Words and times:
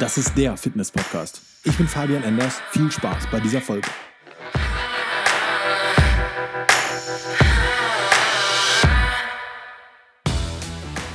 Das 0.00 0.16
ist 0.16 0.34
der 0.34 0.56
Fitness-Podcast. 0.56 1.42
Ich 1.62 1.76
bin 1.76 1.86
Fabian 1.86 2.22
Enders. 2.22 2.58
Viel 2.70 2.90
Spaß 2.90 3.24
bei 3.30 3.38
dieser 3.38 3.60
Folge. 3.60 3.86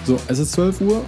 So, 0.05 0.19
es 0.27 0.37
ist 0.37 0.51
12 0.51 0.81
Uhr. 0.81 1.03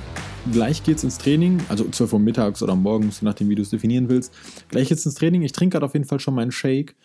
Gleich 0.52 0.84
geht's 0.84 1.04
ins 1.04 1.20
Training. 1.20 1.62
Also 1.70 1.88
12 1.88 2.14
Uhr 2.14 2.20
mittags 2.20 2.64
oder 2.64 2.76
morgens, 2.76 3.22
je 3.22 3.26
nachdem, 3.26 3.48
wie 3.50 3.56
du 3.56 3.62
es 3.62 3.70
definieren 3.70 4.10
willst. 4.10 4.34
Gleich 4.70 4.90
geht's 4.90 5.06
ins 5.06 5.14
Training. 5.14 5.44
Ich 5.44 5.52
trinke 5.52 5.76
gerade 5.76 5.86
auf 5.86 5.94
jeden 5.94 6.06
Fall 6.06 6.20
schon 6.20 6.34
meinen 6.34 6.52
Shake 6.52 6.96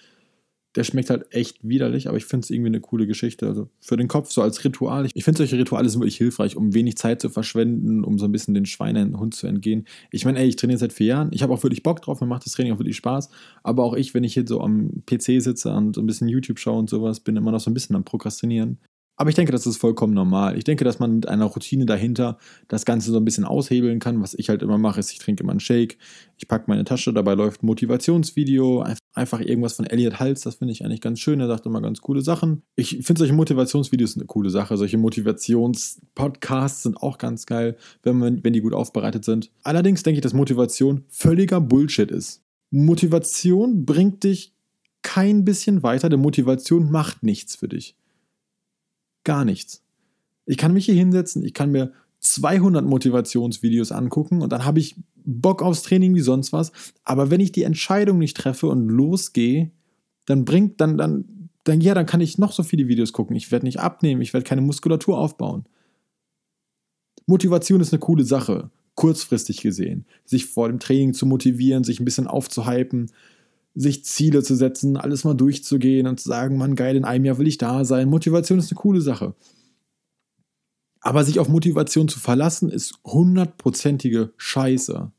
der 0.74 0.84
schmeckt 0.84 1.10
halt 1.10 1.26
echt 1.34 1.58
widerlich, 1.66 2.08
aber 2.08 2.16
ich 2.16 2.24
finde 2.24 2.44
es 2.44 2.50
irgendwie 2.50 2.68
eine 2.68 2.80
coole 2.80 3.06
Geschichte. 3.06 3.46
Also 3.46 3.68
für 3.78 3.96
den 3.96 4.08
Kopf, 4.08 4.30
so 4.30 4.42
als 4.42 4.64
Ritual. 4.64 5.06
Ich 5.12 5.24
finde 5.24 5.38
solche 5.38 5.58
Rituale 5.58 5.88
sind 5.88 6.00
wirklich 6.00 6.16
hilfreich, 6.16 6.56
um 6.56 6.72
wenig 6.74 6.96
Zeit 6.96 7.20
zu 7.20 7.28
verschwenden, 7.28 8.04
um 8.04 8.18
so 8.18 8.24
ein 8.24 8.32
bisschen 8.32 8.54
den 8.54 8.66
Schweinehund 8.66 9.34
zu 9.34 9.46
entgehen. 9.46 9.86
Ich 10.10 10.24
meine, 10.24 10.38
ey, 10.38 10.48
ich 10.48 10.56
trainiere 10.56 10.78
seit 10.78 10.92
vier 10.92 11.06
Jahren. 11.06 11.30
Ich 11.32 11.42
habe 11.42 11.52
auch 11.52 11.62
wirklich 11.62 11.82
Bock 11.82 12.00
drauf, 12.00 12.20
mir 12.20 12.26
macht 12.26 12.46
das 12.46 12.52
Training 12.52 12.72
auch 12.72 12.78
wirklich 12.78 12.96
Spaß. 12.96 13.28
Aber 13.62 13.84
auch 13.84 13.94
ich, 13.94 14.14
wenn 14.14 14.24
ich 14.24 14.34
hier 14.34 14.46
so 14.46 14.60
am 14.60 15.02
PC 15.04 15.42
sitze 15.42 15.72
und 15.72 15.94
so 15.94 16.00
ein 16.00 16.06
bisschen 16.06 16.28
YouTube 16.28 16.58
schaue 16.58 16.78
und 16.78 16.88
sowas, 16.88 17.20
bin 17.20 17.36
immer 17.36 17.52
noch 17.52 17.60
so 17.60 17.70
ein 17.70 17.74
bisschen 17.74 17.96
am 17.96 18.04
Prokrastinieren. 18.04 18.78
Aber 19.22 19.28
ich 19.28 19.36
denke, 19.36 19.52
das 19.52 19.68
ist 19.68 19.76
vollkommen 19.76 20.14
normal. 20.14 20.58
Ich 20.58 20.64
denke, 20.64 20.82
dass 20.82 20.98
man 20.98 21.14
mit 21.14 21.28
einer 21.28 21.44
Routine 21.44 21.86
dahinter 21.86 22.38
das 22.66 22.84
Ganze 22.84 23.12
so 23.12 23.18
ein 23.18 23.24
bisschen 23.24 23.44
aushebeln 23.44 24.00
kann. 24.00 24.20
Was 24.20 24.34
ich 24.34 24.48
halt 24.48 24.62
immer 24.62 24.78
mache, 24.78 24.98
ist, 24.98 25.12
ich 25.12 25.20
trinke 25.20 25.44
immer 25.44 25.52
einen 25.52 25.60
Shake, 25.60 25.96
ich 26.38 26.48
packe 26.48 26.64
meine 26.66 26.82
Tasche, 26.82 27.12
dabei 27.12 27.34
läuft 27.34 27.62
ein 27.62 27.66
Motivationsvideo, 27.66 28.84
einfach 29.14 29.38
irgendwas 29.38 29.74
von 29.74 29.86
Elliot 29.86 30.18
Hals, 30.18 30.40
das 30.40 30.56
finde 30.56 30.72
ich 30.72 30.84
eigentlich 30.84 31.00
ganz 31.00 31.20
schön. 31.20 31.38
Er 31.38 31.46
sagt 31.46 31.66
immer 31.66 31.80
ganz 31.80 32.00
coole 32.00 32.20
Sachen. 32.20 32.62
Ich 32.74 32.98
finde 33.02 33.20
solche 33.20 33.32
Motivationsvideos 33.32 34.16
eine 34.16 34.26
coole 34.26 34.50
Sache. 34.50 34.76
Solche 34.76 34.98
Motivationspodcasts 34.98 36.82
sind 36.82 36.96
auch 36.96 37.18
ganz 37.18 37.46
geil, 37.46 37.76
wenn, 38.02 38.18
man, 38.18 38.42
wenn 38.42 38.54
die 38.54 38.60
gut 38.60 38.74
aufbereitet 38.74 39.24
sind. 39.24 39.52
Allerdings 39.62 40.02
denke 40.02 40.18
ich, 40.18 40.22
dass 40.22 40.34
Motivation 40.34 41.04
völliger 41.08 41.60
Bullshit 41.60 42.10
ist. 42.10 42.42
Motivation 42.72 43.86
bringt 43.86 44.24
dich 44.24 44.52
kein 45.02 45.44
bisschen 45.44 45.84
weiter, 45.84 46.08
denn 46.08 46.18
Motivation 46.18 46.90
macht 46.90 47.22
nichts 47.22 47.54
für 47.54 47.68
dich. 47.68 47.94
Gar 49.24 49.44
nichts. 49.44 49.82
Ich 50.46 50.56
kann 50.56 50.72
mich 50.72 50.86
hier 50.86 50.94
hinsetzen, 50.94 51.44
ich 51.44 51.54
kann 51.54 51.70
mir 51.70 51.92
200 52.20 52.84
Motivationsvideos 52.84 53.92
angucken 53.92 54.42
und 54.42 54.52
dann 54.52 54.64
habe 54.64 54.78
ich 54.78 54.96
Bock 55.24 55.62
aufs 55.62 55.82
Training 55.82 56.14
wie 56.14 56.20
sonst 56.20 56.52
was. 56.52 56.72
Aber 57.04 57.30
wenn 57.30 57.40
ich 57.40 57.52
die 57.52 57.64
Entscheidung 57.64 58.18
nicht 58.18 58.36
treffe 58.36 58.68
und 58.68 58.88
losgehe, 58.88 59.70
dann 60.26 60.44
bringt, 60.44 60.80
dann, 60.80 60.96
dann, 60.98 61.48
dann, 61.64 61.80
ja, 61.80 61.94
dann 61.94 62.06
kann 62.06 62.20
ich 62.20 62.38
noch 62.38 62.52
so 62.52 62.62
viele 62.62 62.88
Videos 62.88 63.12
gucken. 63.12 63.36
Ich 63.36 63.50
werde 63.50 63.66
nicht 63.66 63.80
abnehmen, 63.80 64.22
ich 64.22 64.32
werde 64.32 64.44
keine 64.44 64.62
Muskulatur 64.62 65.18
aufbauen. 65.18 65.64
Motivation 67.26 67.80
ist 67.80 67.92
eine 67.92 68.00
coole 68.00 68.24
Sache, 68.24 68.70
kurzfristig 68.94 69.60
gesehen. 69.60 70.06
Sich 70.24 70.46
vor 70.46 70.68
dem 70.68 70.80
Training 70.80 71.14
zu 71.14 71.26
motivieren, 71.26 71.84
sich 71.84 72.00
ein 72.00 72.04
bisschen 72.04 72.26
aufzuhypen, 72.26 73.10
sich 73.74 74.04
Ziele 74.04 74.42
zu 74.42 74.54
setzen, 74.54 74.96
alles 74.96 75.24
mal 75.24 75.34
durchzugehen 75.34 76.06
und 76.06 76.20
zu 76.20 76.28
sagen, 76.28 76.56
Mann, 76.56 76.76
geil, 76.76 76.96
in 76.96 77.04
einem 77.04 77.24
Jahr 77.24 77.38
will 77.38 77.46
ich 77.46 77.58
da 77.58 77.84
sein. 77.84 78.08
Motivation 78.08 78.58
ist 78.58 78.70
eine 78.70 78.80
coole 78.80 79.00
Sache. 79.00 79.34
Aber 81.00 81.24
sich 81.24 81.40
auf 81.40 81.48
Motivation 81.48 82.08
zu 82.08 82.20
verlassen, 82.20 82.68
ist 82.68 82.94
hundertprozentige 83.04 84.32
Scheiße. 84.36 85.10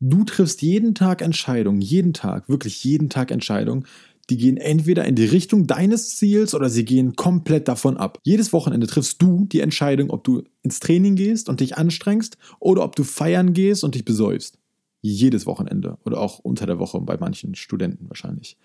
Du 0.00 0.24
triffst 0.24 0.62
jeden 0.62 0.94
Tag 0.94 1.20
Entscheidungen, 1.20 1.82
jeden 1.82 2.14
Tag, 2.14 2.48
wirklich 2.48 2.82
jeden 2.82 3.10
Tag 3.10 3.30
Entscheidungen, 3.30 3.86
die 4.30 4.38
gehen 4.38 4.56
entweder 4.56 5.04
in 5.04 5.16
die 5.16 5.26
Richtung 5.26 5.66
deines 5.66 6.16
Ziels 6.16 6.54
oder 6.54 6.70
sie 6.70 6.84
gehen 6.84 7.16
komplett 7.16 7.68
davon 7.68 7.96
ab. 7.96 8.18
Jedes 8.22 8.52
Wochenende 8.52 8.86
triffst 8.86 9.20
du 9.20 9.44
die 9.44 9.60
Entscheidung, 9.60 10.10
ob 10.10 10.24
du 10.24 10.44
ins 10.62 10.80
Training 10.80 11.16
gehst 11.16 11.48
und 11.48 11.60
dich 11.60 11.76
anstrengst 11.76 12.38
oder 12.58 12.82
ob 12.84 12.96
du 12.96 13.04
feiern 13.04 13.52
gehst 13.52 13.84
und 13.84 13.94
dich 13.94 14.04
besäufst 14.04 14.59
jedes 15.00 15.46
Wochenende 15.46 15.98
oder 16.04 16.20
auch 16.20 16.38
unter 16.38 16.66
der 16.66 16.78
Woche 16.78 17.00
bei 17.00 17.16
manchen 17.16 17.54
Studenten 17.54 18.08
wahrscheinlich. 18.08 18.56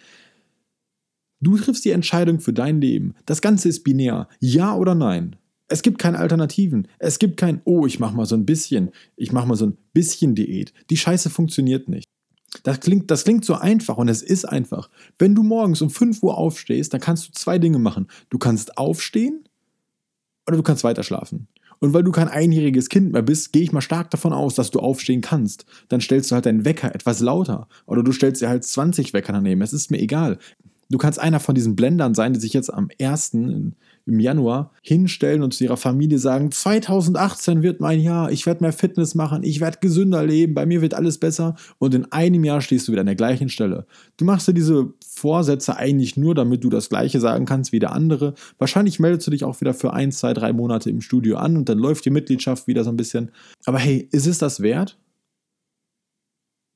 Du 1.42 1.58
triffst 1.58 1.86
die 1.86 1.92
Entscheidung 1.92 2.40
für 2.40 2.54
dein 2.54 2.82
Leben. 2.82 3.14
Das 3.26 3.42
Ganze 3.42 3.70
ist 3.70 3.84
binär. 3.84 4.28
Ja 4.40 4.76
oder 4.76 4.96
nein. 4.96 5.36
Es 5.68 5.82
gibt 5.82 6.00
keine 6.00 6.20
Alternativen. 6.20 6.88
Es 7.00 7.20
gibt 7.20 7.38
kein, 7.38 7.62
oh, 7.66 7.86
ich 7.86 8.00
mach 8.00 8.14
mal 8.14 8.26
so 8.26 8.36
ein 8.36 8.46
bisschen, 8.46 8.92
ich 9.16 9.32
mach 9.32 9.46
mal 9.46 9.56
so 9.56 9.66
ein 9.66 9.78
bisschen 9.94 10.36
Diät. 10.36 10.74
Die 10.90 10.98
Scheiße 10.98 11.30
funktioniert 11.30 11.90
nicht. 11.90 12.06
Das 12.64 12.80
klingt, 12.80 13.12
das 13.12 13.24
klingt 13.24 13.44
so 13.44 13.56
einfach 13.56 13.98
und 13.98 14.08
es 14.08 14.22
ist 14.22 14.46
einfach. 14.46 14.90
Wenn 15.18 15.36
du 15.36 15.44
morgens 15.44 15.82
um 15.82 15.90
5 15.90 16.24
Uhr 16.24 16.38
aufstehst, 16.38 16.94
dann 16.94 17.02
kannst 17.02 17.28
du 17.28 17.32
zwei 17.34 17.60
Dinge 17.60 17.80
machen. 17.80 18.08
Du 18.30 18.38
kannst 18.38 18.78
aufstehen 18.78 19.48
oder 20.48 20.58
du 20.58 20.64
kannst 20.64 20.84
weiter 20.84 21.04
schlafen. 21.04 21.48
Und 21.80 21.94
weil 21.94 22.04
du 22.04 22.12
kein 22.12 22.28
einjähriges 22.28 22.90
Kind 22.90 23.12
mehr 23.12 23.22
bist, 23.22 23.54
gehe 23.54 23.64
ich 23.64 23.72
mal 23.72 23.82
stark 23.82 24.10
davon 24.12 24.34
aus, 24.34 24.56
dass 24.56 24.72
du 24.72 24.80
aufstehen 24.80 25.22
kannst. 25.22 25.66
Dann 25.90 26.02
stellst 26.02 26.32
du 26.32 26.36
halt 26.36 26.46
deinen 26.46 26.66
Wecker 26.66 26.94
etwas 26.94 27.20
lauter. 27.20 27.68
Oder 27.86 28.04
du 28.04 28.12
stellst 28.12 28.42
dir 28.42 28.50
halt 28.50 28.64
20 28.64 29.14
Wecker 29.14 29.34
daneben. 29.34 29.62
Es 29.62 29.74
ist 29.74 29.92
mir 29.92 30.00
egal. 30.00 30.38
Du 30.90 31.00
kannst 31.00 31.20
einer 31.20 31.40
von 31.40 31.56
diesen 31.56 31.76
Blendern 31.76 32.14
sein, 32.14 32.34
die 32.34 32.40
sich 32.40 32.54
jetzt 32.54 32.72
am 32.72 32.90
1. 33.02 33.34
im 33.34 33.74
Januar 34.20 34.72
hinstellen 34.84 35.42
und 35.42 35.54
zu 35.54 35.64
ihrer 35.64 35.78
Familie 35.78 36.20
sagen, 36.20 36.52
2018 36.52 37.64
wird 37.64 37.80
mein 37.80 38.00
Jahr, 38.00 38.32
ich 38.32 38.46
werde 38.46 38.64
mehr 38.64 38.74
Fitness 38.74 39.16
machen, 39.16 39.42
ich 39.42 39.62
werde 39.62 39.80
gesünder 39.82 40.24
leben, 40.24 40.54
bei 40.54 40.68
mir 40.68 40.82
wird 40.82 40.94
alles 40.94 41.18
besser 41.18 41.56
und 41.80 41.96
in 41.96 42.12
einem 42.12 42.44
Jahr 42.44 42.62
stehst 42.62 42.88
du 42.88 42.92
wieder 42.92 43.02
an 43.02 43.08
der 43.08 43.16
gleichen 43.16 43.50
Stelle. 43.50 43.88
Du 44.18 44.26
machst 44.26 44.48
dir 44.48 44.54
diese 44.54 44.94
Vorsätze 45.04 45.76
eigentlich 45.76 46.18
nur, 46.18 46.36
damit 46.36 46.64
du 46.64 46.70
das 46.70 46.90
gleiche 46.90 47.20
sagen 47.20 47.46
kannst 47.46 47.72
wie 47.72 47.80
der 47.80 47.92
andere. 47.92 48.36
Wahrscheinlich 48.60 49.00
meldest 49.00 49.26
du 49.26 49.32
dich 49.32 49.44
auch 49.44 49.60
wieder 49.62 49.74
für 49.74 49.94
ein, 49.94 50.12
zwei, 50.12 50.34
drei 50.34 50.54
Monate 50.54 50.92
im 50.92 51.02
Studio 51.02 51.38
an 51.38 51.58
und 51.58 51.68
dann 51.68 51.80
läuft 51.80 52.06
die 52.06 52.12
Mitgliedschaft 52.12 52.68
wieder 52.68 52.84
so 52.84 52.92
ein 52.92 52.98
bisschen. 52.98 53.32
Aber 53.66 53.80
hey, 53.80 54.08
ist 54.12 54.28
es 54.28 54.38
das 54.38 54.62
wert? 54.62 55.00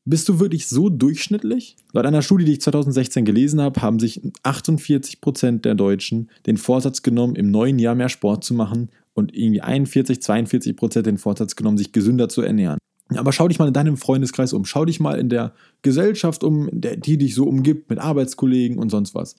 Bist 0.10 0.28
du 0.28 0.40
wirklich 0.40 0.68
so 0.68 0.90
durchschnittlich? 0.90 1.76
Laut 1.94 2.08
einer 2.08 2.24
Studie, 2.24 2.44
die 2.44 2.54
ich 2.54 2.62
2016 2.62 3.26
gelesen 3.26 3.62
habe, 3.62 3.80
haben 3.84 4.00
sich 4.00 4.20
48 4.42 5.22
Prozent 5.22 5.66
der 5.66 5.76
Deutschen 5.76 6.32
den 6.48 6.58
Vorsatz 6.58 7.04
genommen, 7.04 7.36
im 7.36 7.52
neuen 7.52 7.78
Jahr 7.78 7.94
mehr 7.94 8.10
Sport 8.10 8.44
zu 8.44 8.56
machen 8.56 8.90
und 9.14 9.36
irgendwie 9.38 9.62
41, 9.62 10.20
42 10.20 10.76
Prozent 10.76 11.06
den 11.06 11.20
Vorsatz 11.20 11.56
genommen, 11.56 11.78
sich 11.78 11.92
gesünder 11.92 12.28
zu 12.28 12.42
ernähren. 12.42 12.80
Aber 13.16 13.32
schau 13.32 13.48
dich 13.48 13.60
mal 13.60 13.68
in 13.68 13.74
deinem 13.76 13.98
Freundeskreis 13.98 14.52
um. 14.54 14.66
Schau 14.66 14.84
dich 14.84 15.00
mal 15.00 15.20
in 15.20 15.30
der 15.30 15.54
Gesellschaft 15.84 16.44
um, 16.44 16.70
die 16.72 17.20
dich 17.20 17.36
so 17.36 17.44
umgibt, 17.44 17.92
mit 17.92 18.00
Arbeitskollegen 18.00 18.80
und 18.80 18.90
sonst 18.90 19.14
was. 19.14 19.36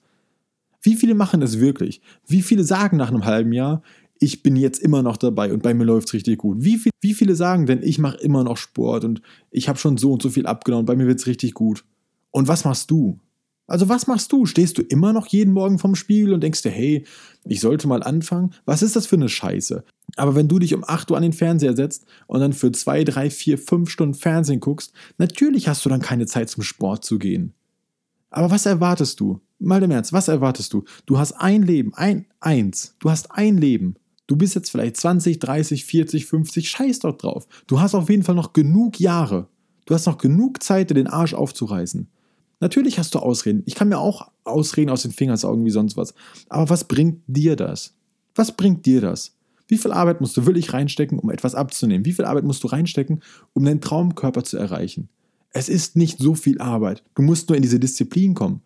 Wie 0.81 0.95
viele 0.95 1.15
machen 1.15 1.41
das 1.41 1.59
wirklich? 1.59 2.01
Wie 2.25 2.41
viele 2.41 2.63
sagen 2.63 2.95
nach 2.95 3.09
einem 3.09 3.25
halben 3.25 3.51
Jahr, 3.51 3.83
ich 4.21 4.43
bin 4.43 4.55
jetzt 4.55 4.79
immer 4.79 5.01
noch 5.01 5.17
dabei 5.17 5.51
und 5.51 5.63
bei 5.63 5.73
mir 5.73 5.83
läuft 5.83 6.09
es 6.09 6.13
richtig 6.13 6.37
gut. 6.37 6.57
Wie, 6.59 6.77
viel, 6.77 6.91
wie 7.01 7.15
viele 7.15 7.35
sagen 7.35 7.65
denn, 7.65 7.81
ich 7.81 7.97
mache 7.97 8.17
immer 8.17 8.43
noch 8.43 8.55
Sport 8.55 9.03
und 9.03 9.21
ich 9.49 9.67
habe 9.67 9.79
schon 9.79 9.97
so 9.97 10.13
und 10.13 10.21
so 10.21 10.29
viel 10.29 10.45
abgenommen, 10.45 10.85
bei 10.85 10.95
mir 10.95 11.07
wird 11.07 11.19
es 11.19 11.25
richtig 11.25 11.55
gut. 11.55 11.83
Und 12.29 12.47
was 12.47 12.63
machst 12.63 12.91
du? 12.91 13.19
Also 13.65 13.89
was 13.89 14.05
machst 14.05 14.31
du? 14.31 14.45
Stehst 14.45 14.77
du 14.77 14.83
immer 14.83 15.11
noch 15.11 15.25
jeden 15.25 15.53
Morgen 15.53 15.79
vorm 15.79 15.95
Spiegel 15.95 16.33
und 16.33 16.43
denkst 16.43 16.61
dir, 16.61 16.69
hey, 16.69 17.03
ich 17.45 17.61
sollte 17.61 17.87
mal 17.87 18.03
anfangen? 18.03 18.53
Was 18.65 18.83
ist 18.83 18.95
das 18.95 19.07
für 19.07 19.15
eine 19.15 19.27
Scheiße? 19.27 19.83
Aber 20.17 20.35
wenn 20.35 20.47
du 20.47 20.59
dich 20.59 20.75
um 20.75 20.83
8 20.85 21.09
Uhr 21.09 21.17
an 21.17 21.23
den 21.23 21.33
Fernseher 21.33 21.75
setzt 21.75 22.05
und 22.27 22.41
dann 22.41 22.53
für 22.53 22.71
2, 22.71 23.03
3, 23.05 23.29
4, 23.31 23.57
5 23.57 23.89
Stunden 23.89 24.13
Fernsehen 24.13 24.59
guckst, 24.59 24.93
natürlich 25.17 25.67
hast 25.67 25.83
du 25.83 25.89
dann 25.89 26.01
keine 26.01 26.27
Zeit 26.27 26.49
zum 26.49 26.61
Sport 26.61 27.03
zu 27.03 27.17
gehen. 27.17 27.53
Aber 28.29 28.51
was 28.51 28.67
erwartest 28.67 29.19
du? 29.19 29.41
Mal 29.57 29.81
im 29.81 29.91
Ernst, 29.91 30.13
was 30.13 30.27
erwartest 30.27 30.73
du? 30.73 30.83
Du 31.07 31.17
hast 31.17 31.31
ein 31.33 31.63
Leben, 31.63 31.93
ein, 31.95 32.27
eins. 32.39 32.95
Du 32.99 33.09
hast 33.09 33.31
ein 33.31 33.57
Leben. 33.57 33.95
Du 34.31 34.37
bist 34.37 34.55
jetzt 34.55 34.71
vielleicht 34.71 34.95
20, 34.95 35.39
30, 35.39 35.83
40, 35.83 36.25
50, 36.25 36.69
scheiß 36.69 36.99
doch 36.99 37.17
drauf. 37.17 37.49
Du 37.67 37.81
hast 37.81 37.93
auf 37.93 38.09
jeden 38.09 38.23
Fall 38.23 38.33
noch 38.33 38.53
genug 38.53 38.97
Jahre. 38.97 39.49
Du 39.85 39.93
hast 39.93 40.05
noch 40.05 40.17
genug 40.17 40.63
Zeit, 40.63 40.89
dir 40.89 40.93
den 40.93 41.07
Arsch 41.07 41.33
aufzureißen. 41.33 42.07
Natürlich 42.61 42.97
hast 42.97 43.13
du 43.13 43.19
Ausreden. 43.19 43.61
Ich 43.65 43.75
kann 43.75 43.89
mir 43.89 43.97
auch 43.97 44.31
Ausreden 44.45 44.89
aus 44.89 45.01
den 45.01 45.11
Fingern 45.11 45.35
saugen 45.35 45.65
wie 45.65 45.69
sonst 45.69 45.97
was. 45.97 46.13
Aber 46.47 46.69
was 46.69 46.85
bringt 46.85 47.23
dir 47.27 47.57
das? 47.57 47.93
Was 48.33 48.55
bringt 48.55 48.85
dir 48.85 49.01
das? 49.01 49.35
Wie 49.67 49.77
viel 49.77 49.91
Arbeit 49.91 50.21
musst 50.21 50.37
du 50.37 50.45
wirklich 50.45 50.71
reinstecken, 50.71 51.19
um 51.19 51.29
etwas 51.29 51.53
abzunehmen? 51.53 52.05
Wie 52.05 52.13
viel 52.13 52.23
Arbeit 52.23 52.45
musst 52.45 52.63
du 52.63 52.69
reinstecken, 52.69 53.21
um 53.51 53.65
deinen 53.65 53.81
Traumkörper 53.81 54.45
zu 54.45 54.55
erreichen? 54.55 55.09
Es 55.49 55.67
ist 55.67 55.97
nicht 55.97 56.19
so 56.19 56.35
viel 56.35 56.61
Arbeit. 56.61 57.03
Du 57.15 57.21
musst 57.21 57.49
nur 57.49 57.57
in 57.57 57.63
diese 57.63 57.81
Disziplin 57.81 58.33
kommen. 58.33 58.61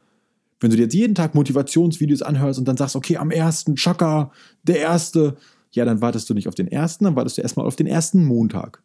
Wenn 0.59 0.69
du 0.69 0.77
dir 0.77 0.83
jetzt 0.83 0.93
jeden 0.93 1.15
Tag 1.15 1.35
Motivationsvideos 1.35 2.21
anhörst 2.21 2.59
und 2.59 2.67
dann 2.67 2.77
sagst, 2.77 2.95
okay, 2.95 3.17
am 3.17 3.31
ersten 3.31 3.75
Chaka, 3.75 4.31
der 4.63 4.79
erste, 4.79 5.37
ja, 5.75 5.85
dann 5.85 6.01
wartest 6.01 6.29
du 6.29 6.33
nicht 6.33 6.47
auf 6.47 6.55
den 6.55 6.67
ersten, 6.67 7.05
dann 7.05 7.15
wartest 7.15 7.37
du 7.37 7.41
erstmal 7.41 7.65
auf 7.65 7.75
den 7.75 7.87
ersten 7.87 8.25
Montag. 8.25 8.81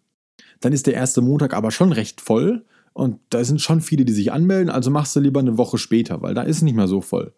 Dann 0.61 0.73
ist 0.73 0.87
der 0.87 0.95
erste 0.95 1.21
Montag 1.23 1.55
aber 1.55 1.71
schon 1.71 1.93
recht 1.93 2.21
voll 2.21 2.65
und 2.93 3.19
da 3.31 3.45
sind 3.45 3.61
schon 3.61 3.81
viele, 3.81 4.05
die 4.05 4.13
sich 4.13 4.33
anmelden, 4.33 4.71
also 4.71 4.91
machst 4.91 5.15
du 5.17 5.21
lieber 5.21 5.41
eine 5.41 5.57
Woche 5.59 5.79
später, 5.79 6.23
weil 6.23 6.35
da 6.35 6.43
ist 6.43 6.63
nicht 6.63 6.75
mehr 6.75 6.89
so 6.89 7.01
voll. 7.01 7.33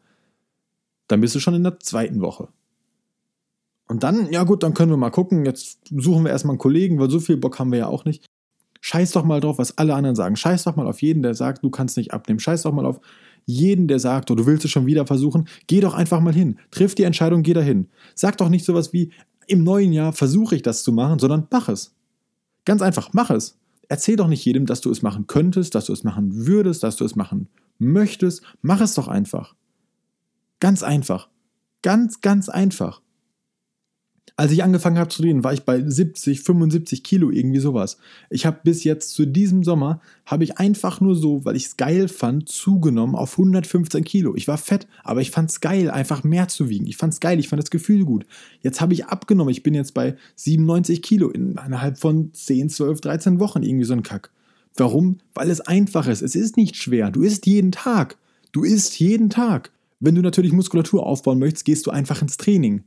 Dann 1.09 1.21
bist 1.21 1.35
du 1.35 1.41
schon 1.41 1.55
in 1.55 1.63
der 1.63 1.79
zweiten 1.81 2.21
Woche. 2.21 2.49
Und 3.89 4.03
dann, 4.03 4.33
ja 4.33 4.45
gut, 4.45 4.63
dann 4.63 4.73
können 4.73 4.91
wir 4.91 4.97
mal 4.97 5.11
gucken. 5.11 5.45
Jetzt 5.45 5.81
suchen 5.91 6.25
wir 6.25 6.31
erstmal 6.31 6.53
einen 6.53 6.59
Kollegen, 6.59 6.99
weil 6.99 7.11
so 7.11 7.21
viel 7.21 7.37
Bock 7.37 7.59
haben 7.59 7.73
wir 7.73 7.81
ja 7.81 7.87
auch 7.89 8.07
nicht. 8.07 8.25
Scheiß 8.81 9.13
doch 9.13 9.25
mal 9.25 9.41
drauf, 9.41 9.59
was 9.59 9.77
alle 9.77 9.95
anderen 9.95 10.17
sagen. 10.17 10.35
Scheiß 10.35 10.65
doch 10.65 10.77
mal 10.77 10.87
auf 10.87 11.03
jeden, 11.03 11.23
der 11.23 11.35
sagt, 11.35 11.63
du 11.63 11.69
kannst 11.69 11.99
nicht 11.99 12.13
abnehmen. 12.13 12.41
Scheiß 12.41 12.63
doch 12.63 12.73
mal 12.73 12.87
auf 12.87 13.01
jeden, 13.45 13.89
der 13.89 13.99
sagt, 13.99 14.31
oh, 14.31 14.35
du 14.35 14.47
willst 14.47 14.65
es 14.65 14.71
schon 14.71 14.87
wieder 14.87 15.07
versuchen. 15.07 15.47
Geh 15.67 15.81
doch 15.81 15.95
einfach 15.95 16.21
mal 16.21 16.33
hin. 16.33 16.59
Triff 16.71 16.95
die 16.95 17.03
Entscheidung, 17.03 17.43
geh 17.43 17.53
dahin. 17.53 17.91
Sag 18.15 18.39
doch 18.39 18.49
nicht 18.49 18.65
sowas 18.65 18.93
wie, 18.93 19.13
im 19.53 19.63
neuen 19.63 19.93
Jahr 19.93 20.13
versuche 20.13 20.57
ich 20.57 20.63
das 20.63 20.83
zu 20.83 20.93
machen, 20.93 21.19
sondern 21.19 21.47
mach 21.51 21.69
es. 21.69 21.95
Ganz 22.65 22.83
einfach, 22.83 23.11
mach 23.13 23.31
es. 23.31 23.59
Erzähl 23.89 24.17
doch 24.17 24.29
nicht 24.29 24.45
jedem, 24.45 24.67
dass 24.67 24.81
du 24.81 24.91
es 24.91 25.03
machen 25.03 25.27
könntest, 25.27 25.75
dass 25.75 25.87
du 25.87 25.93
es 25.93 26.05
machen 26.05 26.47
würdest, 26.47 26.83
dass 26.83 26.97
du 26.97 27.05
es 27.05 27.17
machen 27.17 27.49
möchtest. 27.79 28.43
Mach 28.63 28.81
es 28.81 28.95
doch 28.95 29.09
einfach. 29.09 29.55
Ganz 30.61 30.83
einfach. 30.83 31.29
Ganz, 31.83 32.21
ganz 32.21 32.49
einfach. 32.49 33.03
Als 34.37 34.51
ich 34.51 34.63
angefangen 34.63 34.99
habe 34.99 35.09
zu 35.09 35.19
trainieren, 35.19 35.45
war 35.45 35.53
ich 35.53 35.63
bei 35.63 35.83
70, 35.83 36.41
75 36.41 37.03
Kilo, 37.03 37.31
irgendwie 37.31 37.59
sowas. 37.59 37.99
Ich 38.31 38.47
habe 38.47 38.61
bis 38.65 38.83
jetzt 38.85 39.11
zu 39.11 39.27
diesem 39.27 39.63
Sommer, 39.63 40.01
habe 40.25 40.45
ich 40.45 40.59
einfach 40.59 41.01
nur 41.01 41.15
so, 41.15 41.45
weil 41.45 41.57
ich 41.57 41.67
es 41.67 41.77
geil 41.77 42.09
fand, 42.09 42.49
zugenommen 42.49 43.15
auf 43.15 43.33
115 43.33 44.05
Kilo. 44.05 44.35
Ich 44.35 44.49
war 44.49 44.59
fett, 44.59 44.87
aber 45.05 45.21
ich 45.21 45.31
fand 45.31 45.51
es 45.51 45.61
geil, 45.61 45.91
einfach 45.91 46.25
mehr 46.25 46.49
zu 46.49 46.69
wiegen. 46.69 46.87
Ich 46.87 46.97
fand 46.97 47.13
es 47.13 47.21
geil, 47.21 47.39
ich 47.39 47.49
fand 47.49 47.63
das 47.63 47.71
Gefühl 47.71 48.05
gut. 48.05 48.27
Jetzt 48.63 48.81
habe 48.81 48.95
ich 48.95 49.07
abgenommen, 49.07 49.51
ich 49.51 49.63
bin 49.63 49.75
jetzt 49.75 49.93
bei 49.93 50.17
97 50.37 51.03
Kilo 51.03 51.29
innerhalb 51.29 51.99
von 51.99 52.33
10, 52.33 52.71
12, 52.71 53.01
13 53.01 53.39
Wochen, 53.39 53.63
irgendwie 53.63 53.85
so 53.85 53.93
ein 53.93 54.03
Kack. 54.03 54.31
Warum? 54.77 55.19
Weil 55.35 55.51
es 55.51 55.61
einfach 55.61 56.07
ist. 56.09 56.23
Es 56.23 56.35
ist 56.35 56.57
nicht 56.57 56.77
schwer. 56.77 57.11
Du 57.11 57.23
isst 57.23 57.47
jeden 57.47 57.73
Tag. 57.73 58.17
Du 58.53 58.65
isst 58.65 58.99
jeden 58.99 59.29
Tag. 59.29 59.71
Wenn 60.01 60.15
du 60.15 60.23
natürlich 60.23 60.53
Muskulatur 60.53 61.07
aufbauen 61.07 61.39
möchtest, 61.39 61.65
gehst 61.65 61.87
du 61.87 61.91
einfach 61.91 62.23
ins 62.23 62.37
Training. 62.37 62.83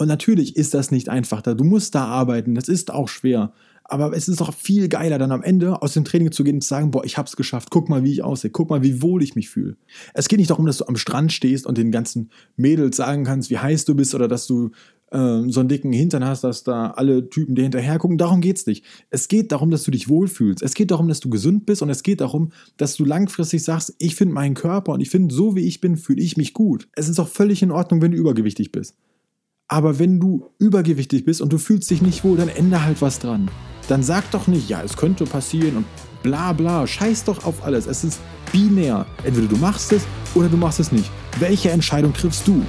Und 0.00 0.08
natürlich 0.08 0.56
ist 0.56 0.72
das 0.72 0.90
nicht 0.90 1.10
einfach. 1.10 1.42
Du 1.42 1.62
musst 1.62 1.94
da 1.94 2.06
arbeiten, 2.06 2.54
das 2.54 2.68
ist 2.68 2.90
auch 2.90 3.06
schwer. 3.06 3.52
Aber 3.84 4.16
es 4.16 4.28
ist 4.28 4.40
doch 4.40 4.54
viel 4.54 4.88
geiler, 4.88 5.18
dann 5.18 5.30
am 5.30 5.42
Ende 5.42 5.82
aus 5.82 5.92
dem 5.92 6.06
Training 6.06 6.32
zu 6.32 6.42
gehen 6.42 6.54
und 6.54 6.60
zu 6.62 6.68
sagen, 6.68 6.90
boah, 6.90 7.04
ich 7.04 7.18
hab's 7.18 7.36
geschafft, 7.36 7.68
guck 7.70 7.90
mal, 7.90 8.02
wie 8.02 8.12
ich 8.12 8.24
aussehe, 8.24 8.50
guck 8.50 8.70
mal, 8.70 8.82
wie 8.82 9.02
wohl 9.02 9.22
ich 9.22 9.34
mich 9.34 9.50
fühle. 9.50 9.76
Es 10.14 10.28
geht 10.28 10.38
nicht 10.38 10.48
darum, 10.48 10.64
dass 10.64 10.78
du 10.78 10.86
am 10.86 10.96
Strand 10.96 11.34
stehst 11.34 11.66
und 11.66 11.76
den 11.76 11.90
ganzen 11.90 12.30
Mädels 12.56 12.96
sagen 12.96 13.24
kannst, 13.24 13.50
wie 13.50 13.58
heiß 13.58 13.84
du 13.84 13.94
bist 13.94 14.14
oder 14.14 14.26
dass 14.26 14.46
du 14.46 14.70
äh, 15.10 15.42
so 15.48 15.60
einen 15.60 15.68
dicken 15.68 15.92
Hintern 15.92 16.24
hast, 16.24 16.44
dass 16.44 16.64
da 16.64 16.92
alle 16.92 17.28
Typen 17.28 17.54
dir 17.54 17.62
hinterher 17.64 17.98
gucken. 17.98 18.16
Darum 18.16 18.40
geht's 18.40 18.64
nicht. 18.64 18.86
Es 19.10 19.28
geht 19.28 19.52
darum, 19.52 19.70
dass 19.70 19.82
du 19.82 19.90
dich 19.90 20.08
wohlfühlst. 20.08 20.62
Es 20.62 20.72
geht 20.72 20.92
darum, 20.92 21.08
dass 21.08 21.20
du 21.20 21.28
gesund 21.28 21.66
bist 21.66 21.82
und 21.82 21.90
es 21.90 22.02
geht 22.02 22.22
darum, 22.22 22.52
dass 22.78 22.96
du 22.96 23.04
langfristig 23.04 23.62
sagst, 23.62 23.94
ich 23.98 24.14
finde 24.14 24.32
meinen 24.32 24.54
Körper 24.54 24.92
und 24.92 25.02
ich 25.02 25.10
finde, 25.10 25.34
so 25.34 25.56
wie 25.56 25.66
ich 25.66 25.82
bin, 25.82 25.98
fühle 25.98 26.22
ich 26.22 26.38
mich 26.38 26.54
gut. 26.54 26.88
Es 26.94 27.06
ist 27.06 27.20
auch 27.20 27.28
völlig 27.28 27.62
in 27.62 27.70
Ordnung, 27.70 28.00
wenn 28.00 28.12
du 28.12 28.16
übergewichtig 28.16 28.72
bist. 28.72 28.96
Aber 29.72 30.00
wenn 30.00 30.18
du 30.18 30.50
übergewichtig 30.58 31.24
bist 31.24 31.40
und 31.40 31.52
du 31.52 31.58
fühlst 31.58 31.88
dich 31.90 32.02
nicht 32.02 32.24
wohl, 32.24 32.36
dann 32.36 32.48
ändere 32.48 32.84
halt 32.84 33.00
was 33.00 33.20
dran. 33.20 33.48
Dann 33.86 34.02
sag 34.02 34.28
doch 34.32 34.48
nicht, 34.48 34.68
ja, 34.68 34.82
es 34.82 34.96
könnte 34.96 35.24
passieren 35.24 35.76
und 35.76 35.84
bla 36.24 36.52
bla. 36.52 36.88
Scheiß 36.88 37.22
doch 37.22 37.44
auf 37.44 37.64
alles. 37.64 37.86
Es 37.86 38.02
ist 38.02 38.18
binär. 38.50 39.06
Entweder 39.22 39.46
du 39.46 39.56
machst 39.58 39.92
es 39.92 40.02
oder 40.34 40.48
du 40.48 40.56
machst 40.56 40.80
es 40.80 40.90
nicht. 40.90 41.08
Welche 41.38 41.70
Entscheidung 41.70 42.12
triffst 42.12 42.48
du? 42.48 42.64